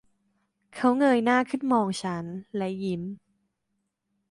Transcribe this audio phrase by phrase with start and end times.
[0.75, 2.25] เขาเงยหน้าขึ้นมองฉัน
[2.57, 3.01] และยิ้ม